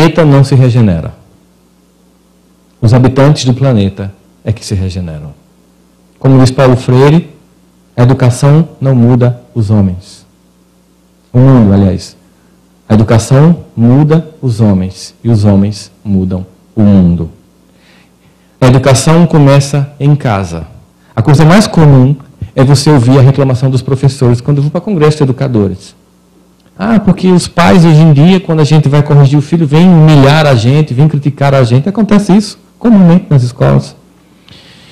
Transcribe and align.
planeta 0.00 0.24
não 0.24 0.42
se 0.42 0.54
regenera. 0.54 1.12
Os 2.80 2.94
habitantes 2.94 3.44
do 3.44 3.52
planeta 3.52 4.10
é 4.42 4.50
que 4.50 4.64
se 4.64 4.74
regeneram. 4.74 5.34
Como 6.18 6.38
diz 6.38 6.50
Paulo 6.50 6.74
Freire, 6.74 7.28
a 7.94 8.02
educação 8.02 8.66
não 8.80 8.94
muda 8.94 9.42
os 9.54 9.70
homens. 9.70 10.24
O 11.30 11.38
mundo, 11.38 11.74
aliás. 11.74 12.16
A 12.88 12.94
educação 12.94 13.64
muda 13.76 14.26
os 14.40 14.58
homens 14.60 15.14
e 15.22 15.28
os 15.28 15.44
homens 15.44 15.92
mudam 16.02 16.46
o 16.74 16.80
mundo. 16.80 17.30
A 18.58 18.68
educação 18.68 19.26
começa 19.26 19.92
em 20.00 20.16
casa. 20.16 20.66
A 21.14 21.20
coisa 21.20 21.44
mais 21.44 21.66
comum 21.66 22.16
é 22.56 22.64
você 22.64 22.88
ouvir 22.88 23.18
a 23.18 23.22
reclamação 23.22 23.68
dos 23.68 23.82
professores 23.82 24.40
quando 24.40 24.56
eu 24.58 24.62
vou 24.62 24.70
para 24.70 24.80
congresso 24.80 25.18
de 25.18 25.24
educadores. 25.24 25.94
Ah, 26.82 26.98
porque 26.98 27.28
os 27.30 27.46
pais 27.46 27.84
hoje 27.84 28.00
em 28.00 28.10
dia, 28.10 28.40
quando 28.40 28.60
a 28.60 28.64
gente 28.64 28.88
vai 28.88 29.02
corrigir 29.02 29.38
o 29.38 29.42
filho, 29.42 29.66
vêm 29.66 29.86
humilhar 29.86 30.46
a 30.46 30.54
gente, 30.54 30.94
vêm 30.94 31.06
criticar 31.06 31.52
a 31.52 31.62
gente. 31.62 31.86
Acontece 31.86 32.34
isso 32.34 32.58
comumente 32.78 33.26
nas 33.28 33.42
escolas. 33.42 33.94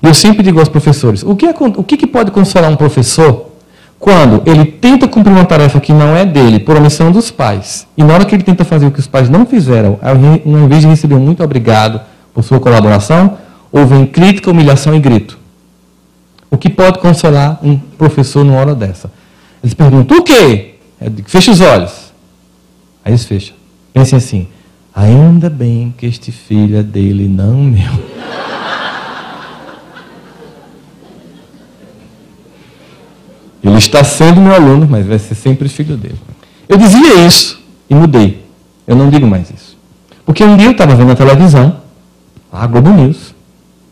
Eu 0.00 0.14
sempre 0.14 0.44
digo 0.44 0.60
aos 0.60 0.68
professores: 0.68 1.24
o 1.24 1.34
que, 1.34 1.44
é, 1.44 1.52
o 1.58 1.82
que 1.82 2.06
pode 2.06 2.30
consolar 2.30 2.70
um 2.70 2.76
professor 2.76 3.46
quando 3.98 4.44
ele 4.46 4.64
tenta 4.64 5.08
cumprir 5.08 5.32
uma 5.32 5.44
tarefa 5.44 5.80
que 5.80 5.92
não 5.92 6.16
é 6.16 6.24
dele, 6.24 6.60
por 6.60 6.76
omissão 6.76 7.10
dos 7.10 7.32
pais, 7.32 7.84
e 7.96 8.04
na 8.04 8.14
hora 8.14 8.24
que 8.24 8.36
ele 8.36 8.44
tenta 8.44 8.64
fazer 8.64 8.86
o 8.86 8.92
que 8.92 9.00
os 9.00 9.08
pais 9.08 9.28
não 9.28 9.44
fizeram, 9.44 9.98
ao 10.02 10.14
invés 10.62 10.82
de 10.82 10.86
receber 10.86 11.16
um 11.16 11.20
muito 11.20 11.42
obrigado 11.42 12.00
por 12.32 12.44
sua 12.44 12.60
colaboração, 12.60 13.38
houve 13.72 14.06
crítica, 14.06 14.52
humilhação 14.52 14.94
e 14.94 15.00
grito. 15.00 15.36
O 16.48 16.56
que 16.56 16.70
pode 16.70 17.00
consolar 17.00 17.58
um 17.60 17.76
professor 17.76 18.44
numa 18.44 18.60
hora 18.60 18.72
dessa? 18.72 19.10
Eles 19.64 19.74
perguntam: 19.74 20.16
o 20.16 20.22
quê? 20.22 20.71
Digo, 21.10 21.28
fecha 21.28 21.50
os 21.50 21.60
olhos. 21.60 22.12
Aí 23.04 23.12
eles 23.12 23.24
fecham. 23.24 23.54
Pensem 23.92 24.16
assim: 24.16 24.48
ainda 24.94 25.50
bem 25.50 25.94
que 25.96 26.06
este 26.06 26.30
filho 26.32 26.76
é 26.76 26.82
dele, 26.82 27.28
não 27.28 27.62
meu. 27.62 27.90
Ele 33.62 33.76
está 33.76 34.02
sendo 34.02 34.40
meu 34.40 34.52
aluno, 34.52 34.88
mas 34.90 35.06
vai 35.06 35.20
ser 35.20 35.36
sempre 35.36 35.68
filho 35.68 35.96
dele. 35.96 36.18
Eu 36.68 36.76
dizia 36.76 37.24
isso 37.24 37.62
e 37.88 37.94
mudei. 37.94 38.44
Eu 38.86 38.96
não 38.96 39.08
digo 39.08 39.26
mais 39.26 39.50
isso. 39.50 39.78
Porque 40.26 40.42
um 40.42 40.56
dia 40.56 40.66
eu 40.66 40.72
estava 40.72 40.94
vendo 40.96 41.12
a 41.12 41.16
televisão, 41.16 41.80
a 42.52 42.66
Globo 42.66 42.90
News, 42.90 43.34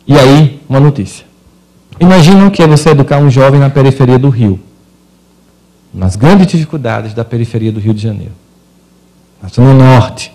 e 0.07 0.19
aí 0.19 0.61
uma 0.69 0.81
notícia. 0.81 1.25
Imagina 2.01 2.47
o 2.47 2.51
que 2.51 2.63
é 2.63 2.67
você 2.67 2.91
educar 2.91 3.19
um 3.19 3.31
jovem 3.31 3.61
na 3.61 3.71
periferia 3.71 4.19
do 4.19 4.29
Rio, 4.29 4.59
nas 5.93 6.17
grandes 6.17 6.47
dificuldades 6.47 7.15
da 7.15 7.25
periferia 7.25 7.73
do 7.73 7.81
Rio 7.81 7.95
de 7.95 8.03
Janeiro, 8.03 8.33
no 9.59 9.75
norte. 9.75 10.33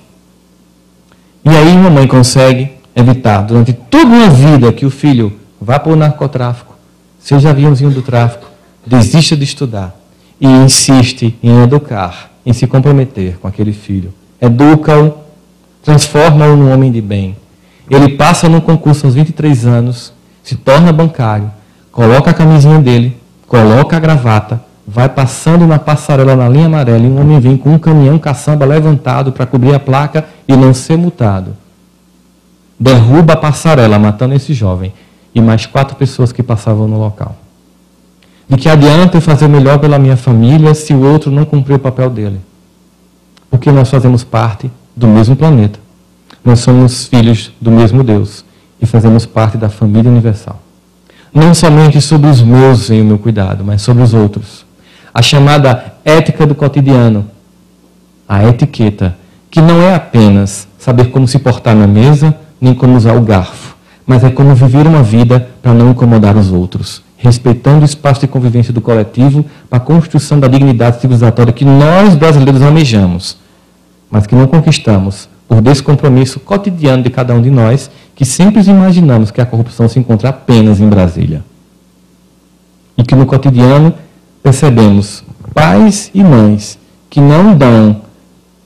E 1.44 1.50
aí 1.50 1.74
uma 1.74 1.90
mãe 1.90 2.08
consegue 2.08 2.72
evitar 2.96 3.42
durante 3.42 3.72
toda 3.74 4.06
uma 4.06 4.30
vida 4.30 4.74
que 4.74 4.86
o 4.86 4.90
filho 4.90 5.34
vá 5.60 5.80
para 5.80 5.94
o 5.94 5.96
narcotráfico, 5.96 6.76
seja 7.20 7.50
aviãozinho 7.50 7.92
do 7.92 8.02
tráfico, 8.02 8.50
desista 8.86 9.36
de 9.36 9.44
estudar 9.44 9.96
e 10.40 10.48
insiste 10.48 11.38
em 11.42 11.64
educar, 11.64 12.32
em 12.46 12.54
se 12.54 12.68
comprometer 12.68 13.38
com 13.40 13.48
aquele 13.48 13.74
filho. 13.74 14.14
Educa-o, 14.42 15.14
transforma-o 15.84 16.56
num 16.56 16.74
homem 16.74 16.92
de 16.92 17.02
bem. 17.02 17.36
Ele 17.90 18.10
passa 18.18 18.50
num 18.50 18.60
concurso 18.60 19.06
aos 19.06 19.16
23 19.16 19.66
anos, 19.66 20.12
se 20.44 20.56
torna 20.56 20.92
bancário, 20.92 21.52
coloca 21.92 22.32
a 22.32 22.34
camisinha 22.34 22.80
dele, 22.80 23.16
coloca 23.48 23.96
a 23.96 24.00
gravata, 24.00 24.65
vai 24.88 25.10
passando 25.10 25.66
na 25.66 25.80
passarela 25.80 26.36
na 26.36 26.48
linha 26.48 26.68
amarela 26.68 27.04
e 27.04 27.08
um 27.08 27.20
homem 27.20 27.40
vem 27.40 27.58
com 27.58 27.74
um 27.74 27.80
caminhão 27.80 28.20
caçamba 28.20 28.66
levantado 28.66 29.32
para 29.32 29.46
cobrir 29.46 29.74
a 29.74 29.80
placa 29.80 30.26
e 30.48 30.56
não 30.56 30.74
ser 30.74 30.98
multado. 30.98 31.56
Derruba 32.80 33.34
a 33.34 33.38
passarela, 33.38 33.98
matando 33.98 34.36
esse 34.36 34.54
jovem 34.54 34.94
e 35.34 35.42
mais 35.42 35.66
quatro 35.66 35.96
pessoas 35.96 36.32
que 36.32 36.44
passavam 36.44 36.88
no 36.88 37.00
local. 37.00 37.36
De 38.48 38.58
que 38.58 38.70
adianta 38.70 39.18
eu 39.18 39.22
fazer 39.22 39.48
melhor 39.48 39.80
pela 39.80 39.98
minha 39.98 40.16
família 40.16 40.74
se 40.76 40.94
o 40.94 41.04
outro 41.04 41.32
não 41.32 41.46
cumprir 41.46 41.76
o 41.76 41.80
papel 41.80 42.10
dele? 42.10 42.40
Porque 43.50 43.72
nós 43.72 43.90
fazemos 43.90 44.24
parte 44.24 44.70
do 44.96 45.08
mesmo 45.08 45.36
planeta. 45.36 45.80
Nós 46.44 46.60
somos 46.60 47.08
filhos 47.08 47.52
do 47.60 47.72
mesmo 47.72 48.04
Deus 48.04 48.46
e 48.80 48.86
fazemos 48.86 49.26
parte 49.26 49.58
da 49.58 49.70
família 49.70 50.12
universal. 50.12 50.62
Não 51.34 51.54
somente 51.54 52.00
sobre 52.00 52.30
os 52.30 52.42
meus 52.42 52.88
vem 52.88 53.02
o 53.02 53.06
meu 53.06 53.18
cuidado, 53.18 53.64
mas 53.64 53.82
sobre 53.82 54.04
os 54.04 54.14
outros. 54.14 54.65
A 55.16 55.22
chamada 55.24 55.96
ética 56.06 56.46
do 56.46 56.54
cotidiano, 56.54 57.26
a 58.30 58.44
etiqueta, 58.44 59.18
que 59.50 59.62
não 59.62 59.82
é 59.82 59.96
apenas 59.96 60.68
saber 60.78 61.06
como 61.06 61.28
se 61.28 61.40
portar 61.40 61.76
na 61.76 61.88
mesa, 61.88 62.36
nem 62.62 62.76
como 62.76 62.96
usar 62.96 63.14
o 63.14 63.22
garfo, 63.22 63.76
mas 64.06 64.24
é 64.24 64.30
como 64.30 64.54
viver 64.54 64.86
uma 64.86 65.02
vida 65.02 65.50
para 65.64 65.74
não 65.74 65.90
incomodar 65.90 66.38
os 66.38 66.52
outros 66.52 67.06
respeitando 67.26 67.82
o 67.82 67.86
espaço 67.86 68.22
de 68.22 68.28
convivência 68.28 68.72
do 68.72 68.80
coletivo 68.80 69.44
para 69.68 69.78
a 69.78 69.82
construção 69.82 70.40
da 70.40 70.48
dignidade 70.48 71.02
civilizatória 71.02 71.52
que 71.52 71.66
nós 71.66 72.14
brasileiros 72.14 72.62
almejamos, 72.62 73.38
mas 74.12 74.28
que 74.28 74.36
não 74.36 74.46
conquistamos 74.46 75.28
por 75.48 75.60
descompromisso 75.60 76.40
cotidiano 76.40 77.02
de 77.02 77.10
cada 77.10 77.34
um 77.34 77.42
de 77.42 77.50
nós, 77.50 77.90
que 78.16 78.24
sempre 78.24 78.62
imaginamos 78.62 79.32
que 79.32 79.42
a 79.42 79.46
corrupção 79.46 79.90
se 79.90 79.98
encontra 79.98 80.30
apenas 80.30 80.80
em 80.80 80.88
Brasília. 80.88 81.44
E 82.98 83.04
que 83.04 83.16
no 83.16 83.26
cotidiano 83.26 83.94
percebemos 84.46 85.24
pais 85.56 86.12
e 86.14 86.24
mães 86.24 86.78
que 87.10 87.20
não 87.20 87.58
dão 87.58 88.04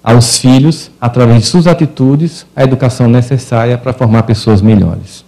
aos 0.03 0.37
filhos, 0.37 0.91
através 0.99 1.43
de 1.43 1.47
suas 1.47 1.67
atitudes, 1.67 2.45
a 2.53 2.63
educação 2.63 3.07
necessária 3.07 3.77
para 3.77 3.93
formar 3.93 4.23
pessoas 4.23 4.61
melhores. 4.61 5.23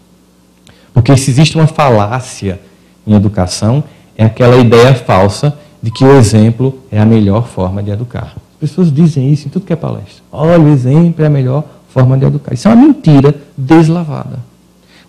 Porque 0.93 1.15
se 1.15 1.31
existe 1.31 1.55
uma 1.55 1.67
falácia 1.67 2.59
em 3.07 3.13
educação 3.13 3.81
é 4.17 4.25
aquela 4.25 4.57
ideia 4.57 4.93
falsa 4.93 5.57
de 5.81 5.89
que 5.89 6.03
o 6.03 6.17
exemplo 6.17 6.77
é 6.91 6.99
a 6.99 7.05
melhor 7.05 7.47
forma 7.47 7.81
de 7.81 7.91
educar. 7.91 8.35
As 8.55 8.59
pessoas 8.59 8.93
dizem 8.93 9.31
isso 9.31 9.47
em 9.47 9.49
tudo 9.49 9.65
que 9.65 9.71
é 9.71 9.77
palestra. 9.77 10.21
Olha, 10.29 10.59
o 10.59 10.67
exemplo 10.67 11.23
é 11.23 11.27
a 11.27 11.29
melhor 11.29 11.63
forma 11.93 12.17
de 12.17 12.25
educar. 12.25 12.53
Isso 12.53 12.67
é 12.67 12.73
uma 12.73 12.87
mentira 12.87 13.33
deslavada. 13.57 14.39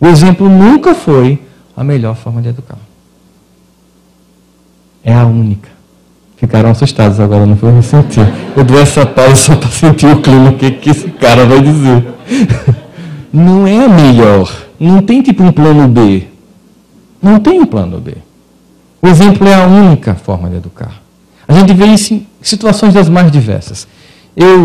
O 0.01 0.07
exemplo 0.07 0.49
nunca 0.49 0.95
foi 0.95 1.43
a 1.77 1.83
melhor 1.83 2.15
forma 2.15 2.41
de 2.41 2.51
educar. 2.51 2.79
É 5.13 5.15
a 5.15 5.27
única. 5.27 5.69
Ficaram 6.39 6.71
assustados 6.71 7.21
agora, 7.21 7.45
não 7.45 7.55
foi 7.55 7.83
sentir. 7.83 8.27
Eu 8.57 8.65
dou 8.65 8.81
essa 8.81 9.05
pausa 9.05 9.37
só 9.37 9.55
para 9.55 9.69
sentir 9.69 10.07
o 10.07 10.23
clima, 10.23 10.49
o 10.49 10.57
que, 10.57 10.71
que 10.71 10.89
esse 10.89 11.11
cara 11.11 11.45
vai 11.45 11.61
dizer. 11.61 12.03
Não 13.31 13.67
é 13.67 13.85
a 13.85 13.89
melhor. 13.91 14.51
Não 14.81 15.03
tem 15.03 15.21
tipo 15.21 15.43
um 15.43 15.53
plano 15.53 15.87
B. 15.87 16.29
Não 17.23 17.39
tem 17.39 17.61
um 17.61 17.67
plano 17.67 18.01
B. 18.01 18.15
O 19.03 19.07
exemplo 19.07 19.47
é 19.47 19.55
a 19.55 19.67
única 19.67 20.15
forma 20.15 20.49
de 20.49 20.57
educar. 20.57 21.03
A 21.47 21.53
gente 21.53 21.75
vê 21.75 21.87
isso 21.87 22.15
em 22.15 22.27
situações 22.41 22.95
das 22.95 23.11
mais 23.11 23.31
diversas. 23.31 23.87
Eu 24.35 24.61